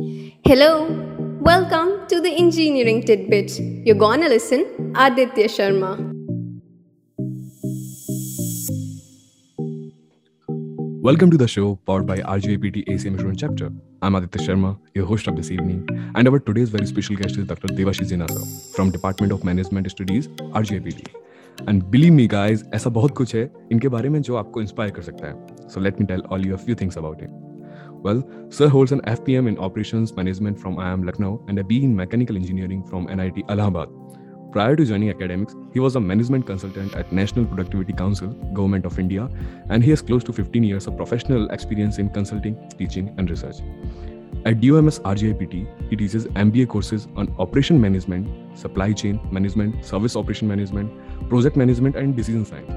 [0.00, 0.86] Hello,
[1.40, 3.58] welcome to the Engineering Tidbit.
[3.84, 5.96] You're gonna listen Aditya Sharma.
[11.02, 13.72] Welcome to the show powered by RGAPT ACM Insurance Chapter.
[14.00, 15.84] I'm Aditya Sharma, your host of this evening,
[16.14, 17.66] and our today's very special guest is Dr.
[17.66, 20.28] Devashish Jinasa from Department of Management Studies,
[20.62, 21.08] RGAPT.
[21.66, 25.02] And believe me guys, ऐसा बहुत कुछ है इनके बारे में जो आपको inspire कर
[25.02, 25.68] सकता है.
[25.68, 27.47] So let me tell all you a few things about him.
[28.02, 31.96] Well, Sir holds an FPM in Operations Management from IIM Lucknow and a B in
[31.96, 33.88] Mechanical Engineering from NIT Allahabad.
[34.52, 39.00] Prior to joining academics, he was a management consultant at National Productivity Council, Government of
[39.00, 39.28] India,
[39.68, 43.56] and he has close to 15 years of professional experience in consulting, teaching, and research.
[44.46, 50.46] At DOMS RGIPT, he teaches MBA courses on operation management, supply chain management, service operation
[50.46, 50.88] management,
[51.28, 52.72] project management, and decision science.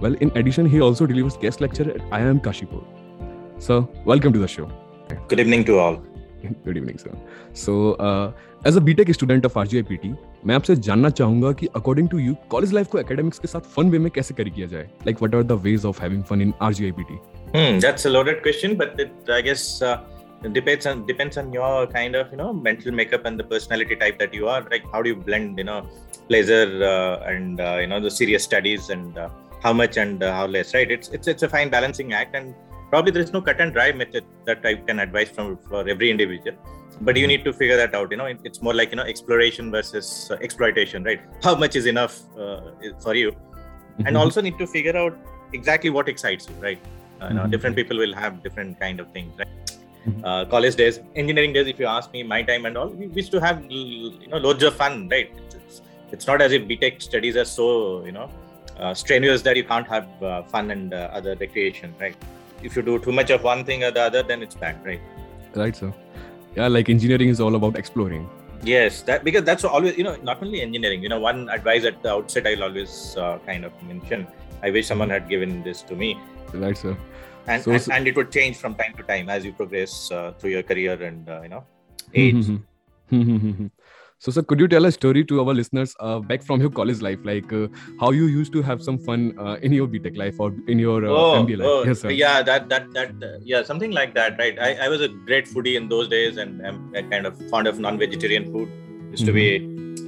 [0.00, 2.95] Well, in addition, he also delivers guest lecture at IIM Kashipur.
[3.59, 4.69] Sir, welcome to the show.
[5.27, 6.01] Good evening to all.
[6.45, 7.17] Good evening sir
[7.63, 7.73] so
[8.67, 10.09] as a BTech student of आरजीआईपीटी
[10.45, 13.89] मैं आपसे जानना चाहूंगा कि according to you college life को academics के साथ fun
[13.89, 16.53] way में कैसे कैरी किया जाए like what are the ways of having fun in
[16.69, 17.19] आरजीआईपीटी
[17.53, 19.95] Hmm, that's a loaded question, but it, I guess uh,
[20.41, 23.97] it depends on depends on your kind of you know mental makeup and the personality
[24.03, 24.61] type that you are.
[24.73, 25.79] Like how do you blend you know
[26.29, 29.27] pleasure uh, and uh, you know the serious studies and uh,
[29.65, 30.89] how much and uh, how less, right?
[30.89, 32.55] It's it's it's a fine balancing act, and
[32.90, 36.10] probably there is no cut and dry method that I can advise from for every
[36.10, 36.56] individual.
[37.00, 38.10] But you need to figure that out.
[38.10, 41.20] You know, it, it's more like you know exploration versus uh, exploitation, right?
[41.42, 42.60] How much is enough uh,
[43.02, 43.32] for you,
[44.06, 45.16] and also need to figure out
[45.52, 46.80] exactly what excites you, right?
[47.20, 47.50] Uh, you know, Mhm.
[47.50, 49.48] different people will have different kind of things, right?
[50.24, 51.66] Uh, college days, engineering days.
[51.66, 54.62] If you ask me, my time and all, we used to have you know loads
[54.62, 55.30] of fun, right?
[55.54, 57.66] It's, it's, not as if BTech studies are so
[58.06, 58.30] you know
[58.78, 62.16] uh, strenuous that you can't have uh, fun and uh, other recreation, right?
[62.62, 65.00] if you do too much of one thing or the other, then it's bad, right?
[65.54, 65.92] Right, sir.
[66.54, 68.28] Yeah, like engineering is all about exploring.
[68.62, 71.02] Yes, that because that's always you know not only engineering.
[71.02, 74.26] You know, one advice at the outset I'll always uh, kind of mention.
[74.62, 76.18] I wish someone had given this to me.
[76.52, 76.96] Right, sir.
[77.46, 80.32] And, so, and, and, it would change from time to time as you progress uh,
[80.38, 81.64] through your career and uh, you know
[82.14, 82.46] age.
[84.18, 87.00] so sir could you tell a story to our listeners uh, back from your college
[87.02, 87.66] life like uh,
[88.00, 91.04] how you used to have some fun uh, in your btech life or in your
[91.04, 94.14] uh, oh, mba life oh, yes sir yeah, that that that uh, yeah, something like
[94.14, 94.58] that, right?
[94.58, 97.66] I, I was a great foodie in those days, and I'm uh, kind of fond
[97.66, 98.68] of non-vegetarian food.
[99.10, 99.48] Used to be,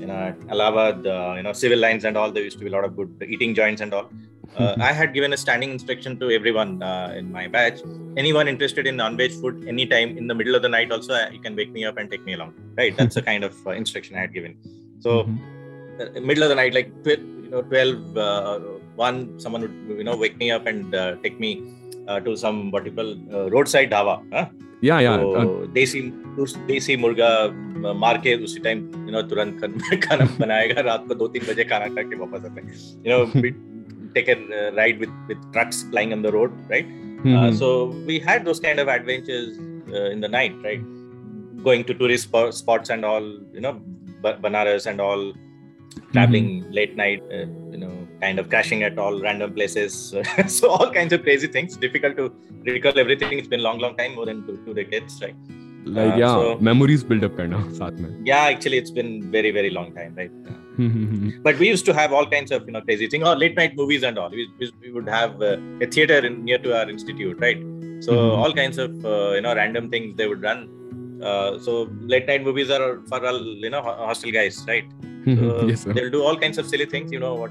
[0.03, 2.33] you know, Allahabad, uh, you know, civil lines and all.
[2.33, 4.11] There used to be a lot of good eating joints and all
[4.57, 7.81] uh, I had given a standing instruction to everyone uh, in my batch.
[8.17, 11.41] Anyone interested in non-veg food, anytime in the middle of the night, also uh, you
[11.41, 12.55] can wake me up and take me along.
[12.77, 12.97] Right?
[12.97, 14.57] That's the kind of uh, instruction I had given.
[15.01, 15.57] So, mm-hmm.
[16.01, 17.99] Uh, middle of the night, like tw- you know, twelve,
[18.95, 20.93] one, someone would you know wake me up and
[21.25, 21.75] take me
[22.07, 23.15] to some what you call
[23.51, 24.23] roadside dhaba.
[24.33, 24.47] Huh?
[24.81, 25.17] Yeah, yeah.
[25.17, 31.15] So, desi देसी मुर्गा मार के उसी time you know तुरंत खाना बनाएगा रात को
[31.15, 32.67] दो तीन बजे खाना खा के वापस आता है
[33.07, 33.19] you know
[34.15, 36.87] take a uh, ride with with trucks flying on the road, right?
[36.87, 37.57] Uh, mm-hmm.
[37.57, 39.59] so we had those kind of adventures
[39.93, 40.81] uh, in the night, right?
[41.65, 43.83] Going to tourist spots and all, you know,
[44.23, 45.33] Banaras and all,
[46.13, 46.73] traveling mm-hmm.
[46.73, 50.15] late night, uh, you know, kind of crashing at all random places.
[50.47, 51.77] so all kinds of crazy things.
[51.77, 52.33] Difficult to
[52.65, 53.37] recall everything.
[53.39, 55.35] It's been long, long time, more than two, two decades, right?
[55.85, 58.25] Like uh, yeah, so, memories build up kind of.
[58.25, 60.31] Yeah, actually, it's been very, very long time, right?
[61.47, 63.77] but we used to have all kinds of you know crazy things or late night
[63.77, 64.31] movies and all.
[64.31, 64.49] We,
[64.83, 67.61] we, would have uh, a theater in, near to our institute right?
[68.07, 68.39] So Mhm.
[68.43, 70.61] all kinds of uh, you know random things they would run.
[71.29, 71.73] Uh, so
[72.13, 74.87] late night movies are for all you know ho- hostel guys right?
[75.27, 75.93] So yes sir.
[75.95, 77.51] they'll do all kinds of silly things you know what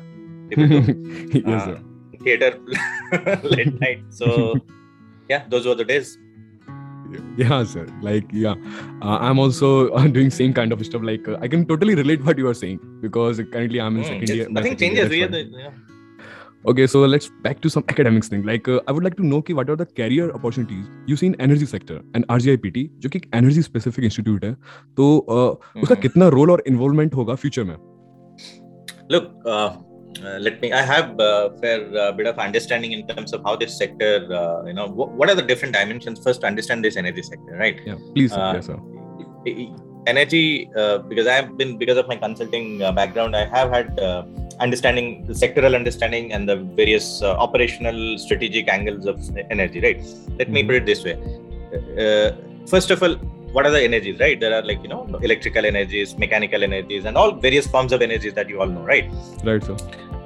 [0.58, 1.76] yes sir.
[1.76, 2.52] uh, theater
[3.44, 4.02] late night.
[4.09, 4.56] So
[5.30, 6.18] yeah those were the days
[7.38, 8.56] yeah sir like yeah
[9.01, 12.23] uh, i'm also uh, doing same kind of stuff like uh, i can totally relate
[12.23, 15.28] what you are saying because currently i'm in Hmm, second year nothing year, changes are
[15.28, 15.72] the, you
[16.66, 19.41] okay so let's back to some academics thing like uh, i would like to know
[19.41, 23.22] ki what are the career opportunities you see in energy sector and rgipt जो कि
[23.34, 24.53] energy specific institute है
[24.97, 26.02] तो uh, उसका Mhm.
[26.02, 27.76] कितना role और involvement होगा future में
[29.09, 29.28] look
[30.26, 31.32] uh, let me i have a
[31.62, 34.12] fair uh, bit of understanding in terms of how this sector
[34.42, 37.80] uh, you know wh- what are the different dimensions first understand this energy sector right
[37.90, 38.32] yeah please.
[38.34, 38.80] Uh, yes sir
[40.14, 40.46] energy
[40.82, 44.22] uh, because i have been because of my consulting uh, background i have had uh,
[44.66, 49.18] understanding the sectoral understanding and the various uh, operational strategic angles of
[49.56, 50.02] energy right
[50.40, 50.68] let me Mhm.
[50.70, 51.16] put it this way
[52.04, 52.30] uh,
[52.74, 53.16] first of all
[53.53, 57.16] what are the energies right there are like you know electrical energies mechanical energies and
[57.22, 59.08] all various forms of energies that you all know right
[59.44, 59.78] right sir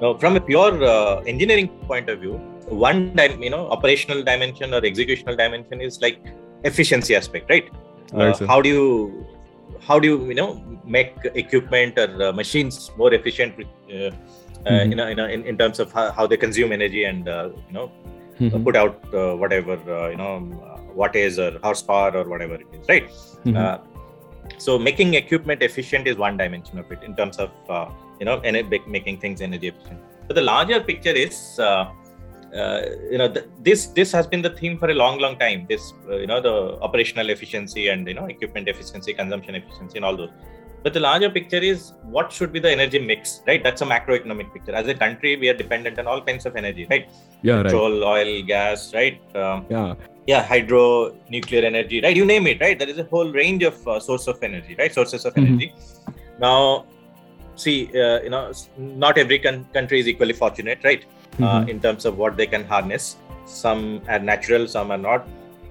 [0.02, 2.34] now, from a pure uh, engineering point of view,
[2.88, 3.00] one
[3.40, 6.18] you know operational dimension or executional dimension is like
[6.64, 7.70] efficiency aspect, right?
[8.14, 8.48] Uh, Right, sir.
[8.48, 9.28] how do you
[9.88, 10.50] how do you you know
[10.84, 11.14] make
[11.44, 14.90] equipment or uh, machines more efficient with, uh, uh, Mhm.
[14.90, 17.50] you know, you know in, in terms of how, how they consume energy and uh,
[17.68, 17.88] you know
[18.40, 18.64] Mhm.
[18.64, 20.32] put out uh, whatever uh, you know
[20.92, 23.08] uh, wattage or horsepower or whatever it is right?
[23.46, 23.58] Mhm.
[23.58, 23.78] uh,
[24.58, 27.88] so making equipment efficient is one dimension of it in terms of uh,
[28.20, 30.00] you know ener- making things energy efficient.
[30.28, 31.86] But the larger picture is uh,
[32.62, 35.60] uh, you know th- this this has been the theme for a long long time.
[35.74, 36.56] This uh, you know the
[36.88, 40.34] operational efficiency and you know equipment efficiency consumption efficiency and all those.
[40.84, 43.64] But the larger picture is what should be the energy mix right?
[43.64, 44.74] That's a macroeconomic picture.
[44.74, 47.08] As a country we are dependent on all kinds of energy right?
[47.44, 47.74] Yeah, right.
[47.74, 49.20] oil gas right?
[49.36, 49.94] Um, Yeah.
[50.28, 52.16] Yeah hydro nuclear energy right?
[52.16, 52.78] You name it right?
[52.78, 54.94] There is a whole range of uh, source of energy right?
[54.94, 55.48] Sources of Mhm.
[55.48, 55.74] energy.
[56.40, 56.86] Now
[57.56, 61.04] see uh, you know not every con- country is equally fortunate right?
[61.40, 61.70] Uh, Mhm.
[61.70, 63.16] in terms of what they can harness.
[63.46, 65.28] Some are natural some are not.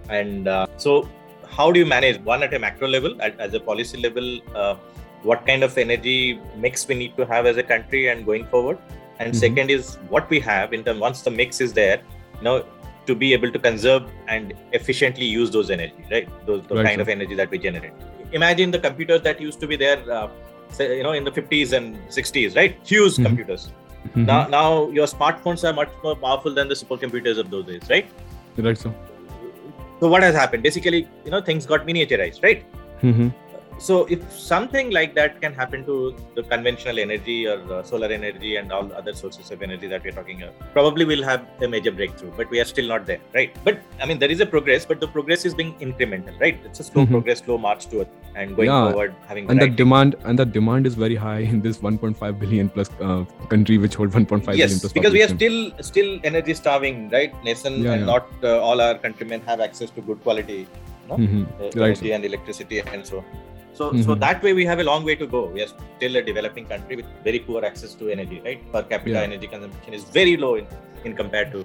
[0.09, 1.09] And uh, so
[1.57, 4.75] how do you manage one at a macro level at, as a policy level uh,
[5.23, 8.79] what kind of energy mix we need to have as a country and going forward?
[9.21, 9.37] And Mhm.
[9.47, 11.99] second is what we have in terms once the mix is there
[12.39, 12.65] you know
[13.07, 16.97] to be able to conserve and efficiently use those energy right those the Right, kind
[16.99, 17.03] sir.
[17.03, 17.93] of energy that we generate
[18.33, 20.29] imagine the computers that used to be there uh,
[20.71, 23.25] say, you know in the 50s and 60s right huge Mhm.
[23.29, 23.63] computers
[24.17, 24.27] Mhm.
[24.33, 28.07] now now your smartphones are much more powerful than the supercomputers of those days right
[28.67, 28.93] Right, sir.
[30.01, 32.63] so what has happened basically you know things got miniaturized right
[33.03, 33.33] Mhm.
[33.89, 35.95] So if something like that can happen to
[36.37, 40.17] the conventional energy or uh, solar energy and all other sources of energy that we're
[40.21, 43.57] talking about probably we'll have a major breakthrough but we are still not there right
[43.65, 46.81] but i mean there is a progress but the progress is being incremental right it's
[46.85, 47.11] a slow Mhm.
[47.17, 48.11] progress slow march to it
[48.41, 51.63] and going Yeah, forward having And the demand and the demand is very high in
[51.67, 53.25] this 1.5 billion plus uh,
[53.55, 55.59] country which hold 1.5 billion yes plus because we are still
[55.91, 58.13] still energy starving right nation Yeah, and yeah.
[58.13, 60.61] not uh, all our countrymen have access to good quality
[61.09, 61.17] no?
[61.17, 61.43] Mhm.
[61.47, 63.25] uh, Right, energy and electricity and so
[63.79, 64.21] so so Mhm.
[64.25, 66.97] that way we have a long way to go we are still a developing country
[67.01, 69.29] with very poor access to energy right per capita Yeah.
[69.29, 70.67] energy consumption is very low in,
[71.05, 71.61] in compared to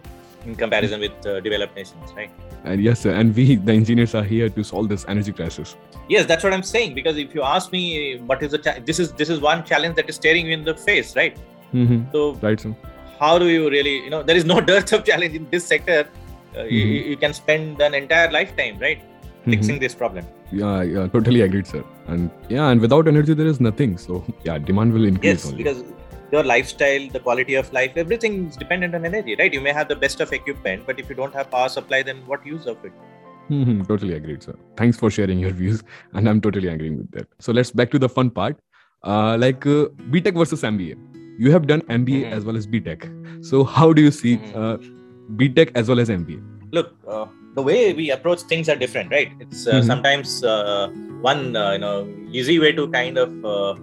[0.46, 2.31] in comparison with uh, developed nations right
[2.72, 3.12] And yes, sir.
[3.19, 5.69] And we, the engineers, are here to solve this energy crisis.
[6.13, 7.81] yes that's what i'm saying because if you ask me
[8.31, 10.63] what is the cha- this is this is one challenge that is staring you in
[10.69, 11.38] the face right
[11.74, 12.00] Mm-hmm.
[12.13, 12.72] so Right, sir.
[13.24, 16.00] how do you really you know there is no dearth of challenge in this sector
[16.58, 17.10] uh, you, Mhm.
[17.12, 19.01] you can spend an entire lifetime right
[19.54, 21.84] fixing this problem Yeah, yeah, totally agreed, sir.
[22.08, 23.98] And yeah, and without energy, there is nothing.
[23.98, 25.64] So yeah, demand will increase yes only.
[25.64, 25.84] because
[26.32, 29.88] your lifestyle the quality of life everything is dependent on energy right you may have
[29.88, 32.84] the best of equipment but if you don't have power supply then what use of
[32.84, 32.92] it
[33.50, 34.56] Mhm, totally agreed, sir.
[34.76, 35.84] Thanks for sharing your views,
[36.14, 37.28] and I'm totally agreeing with that.
[37.40, 38.58] So let's back to the fun part,
[39.04, 40.96] uh, like uh, BTech versus MBA.
[41.38, 42.32] You have done MBA Mhm.
[42.40, 43.06] as well as BTech.
[43.52, 44.56] So how do you see Mhm.
[44.64, 44.78] uh,
[45.44, 46.42] BTech as well as MBA?
[46.72, 49.88] look uh, the way we approach things are different right it's uh, Mhm.
[49.92, 50.88] sometimes uh,
[51.31, 51.98] one uh, you know
[52.40, 53.74] easy way to kind of uh,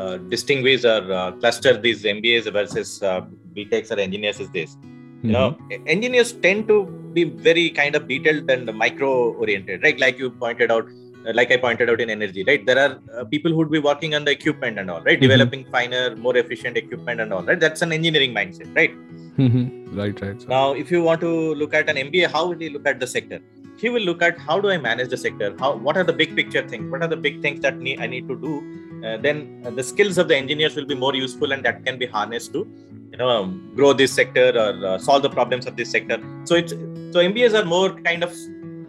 [0.00, 3.20] uh, distinguish or uh, cluster these mbas versus uh,
[3.56, 4.72] btechs or engineers is this
[5.28, 5.86] you know Mm-hmm.
[5.94, 6.76] engineers tend to
[7.16, 9.10] be very kind of detailed and micro
[9.42, 10.86] oriented right like you pointed out
[11.32, 14.14] like i pointed out in energy right there are uh, people who would be working
[14.14, 15.18] on the equipment and all right?
[15.18, 15.24] Mhm.
[15.26, 18.94] developing finer more efficient equipment and all right that's an engineering mindset right
[19.44, 19.64] Mhm.
[20.00, 20.40] Right, right.
[20.40, 20.48] sir.
[20.48, 23.06] now if you want to look at an mba how will he look at the
[23.16, 23.38] sector
[23.82, 26.36] he will look at how do i manage the sector how what are the big
[26.38, 28.52] picture things what are the big things that need, i need to do
[29.06, 31.98] uh, then uh, the skills of the engineers will be more useful and that can
[31.98, 32.60] be harnessed to
[33.12, 36.54] you know um, grow this sector or uh, solve the problems of this sector so
[36.54, 36.72] it's
[37.14, 38.32] so mbas are more kind of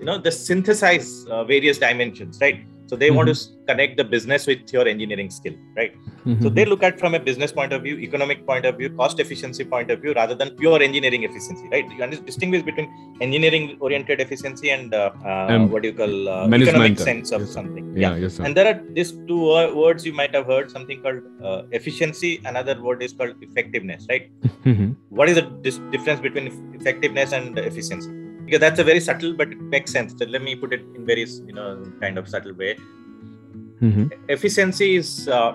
[0.05, 2.59] you know they synthesize uh, various dimensions right?
[2.89, 3.35] So they want to
[3.67, 5.93] connect the business with your engineering skill right?
[6.25, 6.55] So Mhm.
[6.57, 9.63] they look at from a business point of view economic point of view cost efficiency
[9.71, 11.88] point of view rather than pure engineering efficiency right?
[11.95, 12.88] You understand distinguish between
[13.27, 17.41] engineering oriented efficiency and uh, uh, Um, what do you call uh, economic sense of
[17.45, 17.85] yes, something.
[18.03, 19.41] Yeah, yes, and there are these two
[19.83, 22.31] words you might have heard something called uh, efficiency.
[22.53, 24.27] Another word is called effectiveness right?
[24.74, 24.88] Mhm.
[25.17, 26.47] what is the dis- difference between
[26.79, 28.13] effectiveness and efficiency
[28.45, 31.05] because that's a very subtle but it makes sense so let me put it in
[31.11, 31.67] very you know
[32.03, 32.71] kind of subtle way
[33.87, 34.03] Mhm.
[34.35, 35.51] efficiency is uh,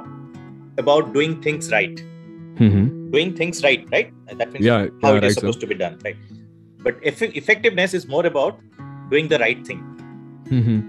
[0.83, 1.97] about doing things right
[2.67, 2.85] Mhm.
[3.15, 4.09] doing things right right
[4.41, 6.19] that means Yeah, how yeah, it is right, supposed to be done right
[6.87, 8.59] but eff- effectiveness is more about
[9.13, 9.81] doing the right thing
[10.59, 10.81] Mhm.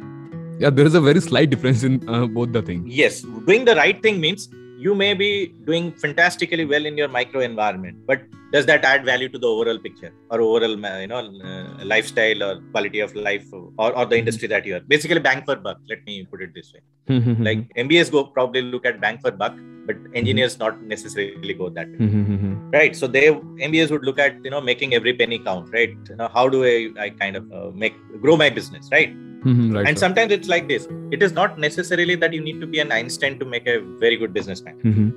[0.63, 2.84] Yeah, there is a very slight difference in uh, both the things.
[3.01, 3.15] yes
[3.50, 4.43] doing the right thing means
[4.86, 5.30] you may be
[5.70, 8.22] doing fantastically well in your micro environment but
[8.54, 12.54] does that add value to the overall picture or overall you know uh, lifestyle or
[12.74, 14.10] quality of life or, or Mm-hmm.
[14.12, 16.82] the industry that you are basically bang for buck let me put it this way
[17.18, 17.38] Mhm.
[17.48, 19.56] like mbs go probably look at bang for buck
[19.88, 22.52] but engineers not necessarily go that way Mm-hmm.
[22.78, 23.26] right so they
[23.70, 26.60] mbas would look at you know making every penny count right you know how do
[26.74, 27.96] i, I kind of uh, make
[28.26, 29.12] grow my business right
[29.44, 29.72] Mm-hmm.
[29.76, 29.88] Right.
[29.88, 30.02] and sir.
[30.06, 30.84] sometimes it's like this
[31.16, 34.18] it is not necessarily that you need to be an einstein to make a very
[34.22, 35.08] good businessman Mhm.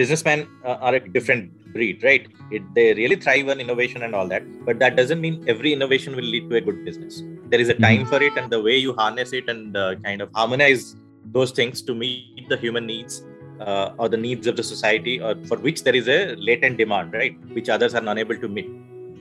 [0.00, 1.44] businessmen uh, are a different
[1.74, 2.24] breed right
[2.56, 6.14] it, they really thrive on innovation and all that but that doesn't mean every innovation
[6.18, 7.14] will lead to a good business
[7.50, 10.20] there is a time for it and the way you harness it and uh, kind
[10.24, 10.84] of harmonize
[11.38, 13.14] those things to meet the human needs
[13.66, 17.12] uh, or the needs of the society or for which there is a latent demand
[17.20, 18.70] right which others are unable to meet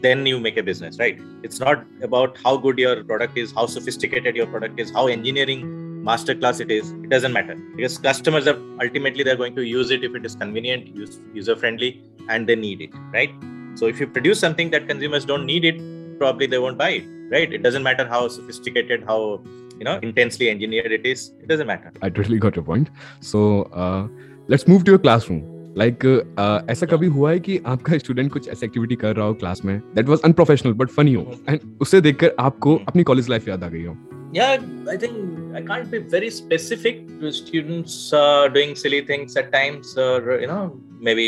[0.05, 1.19] then you make a business right?
[1.43, 5.65] It's not about how good your product is how sophisticated your product is how engineering
[6.05, 6.91] masterclass it is.
[6.91, 7.55] It doesn't matter.
[7.75, 10.95] Because customers are ultimately they're going to use it if it is convenient
[11.33, 13.33] user friendly and they need it right?
[13.75, 15.81] So if you produce something that consumers don't need it
[16.19, 17.51] probably they won't buy it right?
[17.51, 19.41] It doesn't matter how sophisticated how
[19.79, 21.31] you know intensely engineered it is.
[21.41, 21.91] It doesn't matter.
[22.01, 22.89] I totally got your point.
[23.19, 24.07] So uh,
[24.47, 25.54] let's move to your classroom.
[25.77, 29.25] Like like, uh, ऐसा कभी हुआ है कि आपका student कुछ ऐसी activity कर रहा
[29.27, 33.29] हो क्लास में that was unprofessional but funny हो एंड उसे देखकर आपको अपनी कॉलेज
[33.29, 33.97] लाइफ याद आ गई हो
[34.35, 35.17] yeah i think
[35.57, 40.49] i can't be very specific to students uh, doing silly things at times or you
[40.51, 40.63] know
[41.07, 41.27] maybe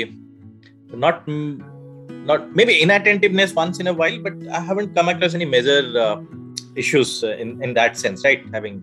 [1.03, 1.29] not
[2.31, 6.15] not maybe inattentiveness once in a while but i haven't come across any major uh,
[6.83, 8.81] issues uh, in in that sense right having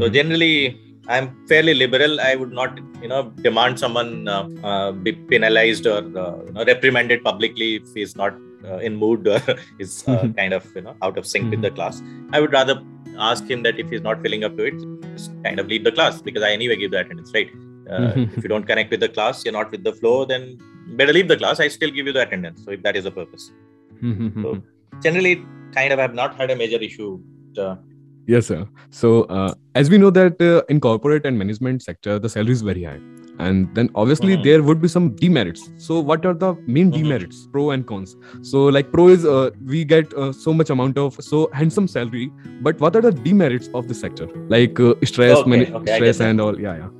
[0.00, 0.54] so generally
[1.14, 2.14] i'm fairly liberal.
[2.30, 2.72] I would not
[3.02, 7.86] you know demand someone uh, uh, be penalized or uh, you know reprimanded publicly if
[7.98, 8.34] he's not
[8.68, 9.40] uh, in mood or
[9.84, 10.32] is uh, Mhm.
[10.40, 11.96] kind of you know out of sync with the class.
[12.34, 12.76] I would rather
[13.30, 14.78] ask him that if he's not filling up to it
[15.14, 17.50] just kind of leave the class because i anyway give the attendance right?
[17.92, 18.24] Uh, Mhm.
[18.36, 20.42] if you don't connect with the class you're not with the flow then
[21.00, 21.56] better leave the class.
[21.64, 23.44] I still give you the attendance so if that is the purpose.
[24.44, 24.50] So
[25.06, 25.34] generally
[25.76, 27.10] kind of I have not had a major issue
[27.64, 27.74] uh,
[28.28, 28.66] Yes, sir.
[28.90, 32.60] So, uh, as we know that uh, in corporate and management sector, the salary is
[32.60, 33.00] very high,
[33.46, 34.42] and then obviously Mhm.
[34.48, 35.62] there would be some demerits.
[35.86, 36.96] So, what are the main Mhm.
[36.98, 38.12] demerits, pro and cons?
[38.50, 42.26] So, like pro is uh, we get uh, so much amount of so handsome salary,
[42.68, 46.20] but what are the demerits of the sector, like uh, stress, Okay, mani- okay, stress
[46.30, 46.60] and all?
[46.68, 46.94] Yeah, yeah.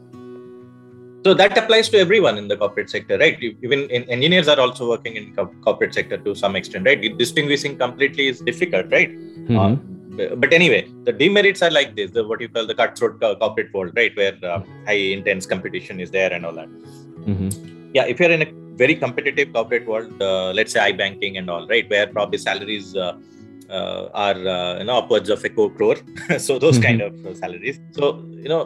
[1.27, 4.85] so that applies to everyone in the corporate sector right even in, engineers are also
[4.91, 9.59] working in co- corporate sector to some extent right distinguishing completely is difficult right Mhm.
[9.63, 9.77] Uh,
[10.37, 13.93] but anyway, the demerits are like this: the what you call the cutthroat corporate world,
[13.97, 16.69] right, where uh, high intense competition is there and all that.
[17.33, 17.51] Mhm.
[17.95, 18.51] Yeah, if you're in a
[18.83, 23.15] very competitive corporate world, uh, let's say iBanking and all, right, where probably salaries uh,
[23.71, 25.97] uh, are uh, you know upwards of a crore,
[26.39, 27.81] so those kind of salaries.
[27.93, 28.63] So you know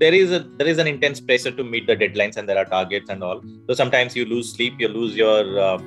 [0.00, 2.64] there is a there is an intense pressure to meet the deadlines and there are
[2.64, 3.42] targets and all.
[3.68, 5.78] So sometimes you lose sleep, you lose your uh,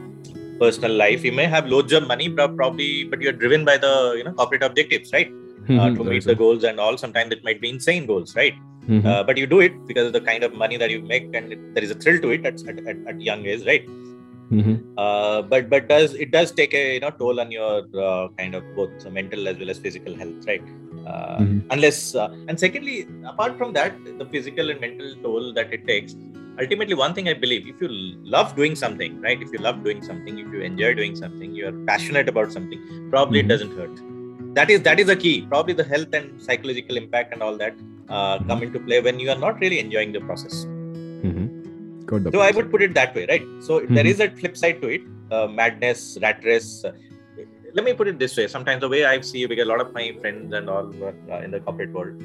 [0.66, 1.24] personal life.
[1.30, 4.34] You may have loads of money, prob- probably, but you're driven by the you know
[4.42, 5.32] corporate objectives, right?
[5.70, 5.98] uh, Mhm.
[5.98, 6.96] to meet the goals and all.
[7.04, 8.56] Sometimes it might be insane goals, right?
[8.88, 9.06] Mhm.
[9.10, 11.54] Uh, but you do it because of the kind of money that you make, and
[11.56, 13.86] it, there is a thrill to it at, at, at, young age, right?
[14.60, 14.74] Mhm.
[15.04, 17.74] Uh, but but does it does take a you know toll on your
[18.08, 20.66] uh, kind of both mental as well as physical health, right?
[21.12, 21.56] Uh, Mhm.
[21.76, 22.98] Unless uh, and secondly,
[23.32, 26.14] apart from that, the physical and mental toll that it takes.
[26.62, 27.90] Ultimately, one thing I believe: if you
[28.36, 29.42] love doing something, right?
[29.42, 32.84] If you love doing something, if you enjoy doing something, you are passionate about something,
[33.10, 33.46] probably Mhm.
[33.46, 34.04] it doesn't hurt.
[34.60, 35.36] That is that is the key.
[35.54, 37.76] Probably the health and psychological impact and all that
[38.10, 40.56] uh, come into play when you are not really enjoying the process.
[41.26, 41.50] Mhm.
[42.26, 43.46] The so i would put it that way right?
[43.68, 45.04] So there is a flip side to it
[45.36, 46.92] uh, madness rat race uh,
[47.78, 48.46] let me put it this way.
[48.56, 51.50] Sometimes the way i see because a lot of my friends and all uh, in
[51.56, 52.22] the corporate world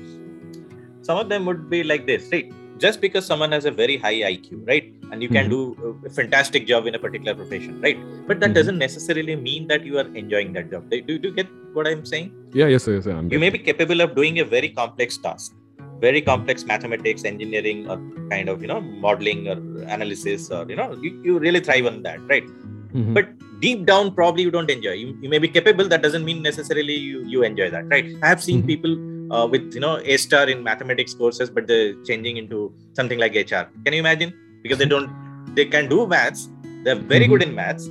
[1.08, 2.28] some of them would be like this.
[2.34, 2.52] Right
[2.84, 5.54] just because someone has a very high iq right and you can Mhm.
[5.54, 5.60] do
[6.08, 8.58] a fantastic job in a particular profession right but that Mhm.
[8.58, 12.04] doesn't necessarily mean that you are enjoying that job do, do you get what i'm
[12.12, 12.28] saying
[12.60, 12.92] Yeah, yes, sir.
[12.96, 13.14] Yes, sir.
[13.16, 15.56] I'm you may be capable of doing a very complex task
[16.04, 17.96] very complex mathematics engineering or
[18.32, 19.56] kind of you know modeling or
[19.96, 22.46] analysis or you know you, you really thrive on that right.
[22.94, 23.12] Mhm.
[23.16, 23.26] but
[23.64, 26.96] deep down probably you don't enjoy you, you may be capable that doesn't mean necessarily
[27.10, 28.68] you, you enjoy that right i have seen Mhm.
[28.72, 28.92] people
[29.30, 32.58] uh, with you know a star in mathematics courses but they're changing into
[32.98, 34.32] something like hr can you imagine
[34.62, 35.10] because they don't
[35.56, 36.42] they can do maths
[36.84, 37.32] they're very Mhm.
[37.34, 37.86] good in maths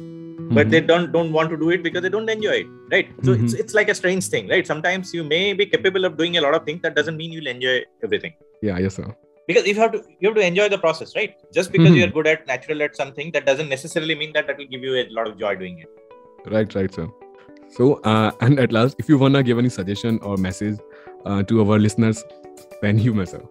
[0.58, 0.72] but Mhm.
[0.74, 3.54] they don't don't want to do it because they don't enjoy it right so it's,
[3.54, 3.60] Mhm.
[3.62, 6.56] it's like a strange thing right sometimes you may be capable of doing a lot
[6.60, 7.78] of things that doesn't mean you'll enjoy
[8.08, 8.34] everything
[8.68, 9.08] Yeah, yes, sir.
[9.50, 11.98] because if you have to you have to enjoy the process right just because Mhm.
[12.00, 14.94] you're good at natural at something that doesn't necessarily mean that that will give you
[15.04, 15.92] a lot of joy doing it
[16.54, 17.06] Right, right, sir.
[17.76, 20.78] So, uh, and at last, if you wanna give any suggestion or message
[21.26, 22.24] uh, to our listeners,
[22.82, 23.42] then you sir.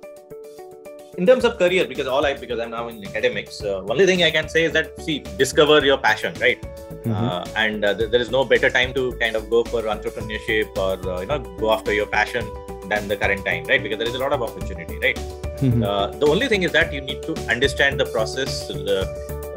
[1.21, 4.23] in terms of career because all i because i'm now in academics uh, only thing
[4.27, 6.67] i can say is that see discover your passion right
[7.05, 7.15] Mhm.
[7.21, 10.81] uh, and uh, th- there is no better time to kind of go for entrepreneurship
[10.87, 12.45] or uh, you know go after your passion
[12.93, 15.23] than the current time right because there is a lot of opportunity right
[15.67, 15.83] Mhm.
[15.91, 18.57] Uh, the only thing is that you need to understand the process.
[18.71, 19.05] Uh,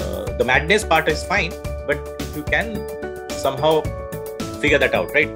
[0.04, 1.52] uh, the madness part is fine,
[1.90, 2.70] but if you can
[3.46, 3.72] somehow
[4.62, 5.32] figure that out, right?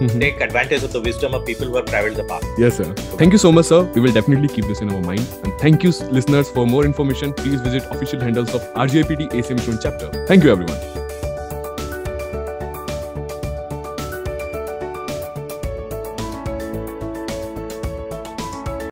[0.00, 0.20] Mhm.
[0.20, 2.44] Take advantage of the wisdom of people who have traveled the path.
[2.58, 2.92] Yes, sir.
[3.18, 3.82] Thank you so much, sir.
[3.94, 5.26] We will definitely keep this in our mind.
[5.44, 6.50] And thank you, listeners.
[6.50, 10.26] For more information, please visit official handles of RGIPT ACM Student Chapter.
[10.26, 11.05] Thank you, everyone.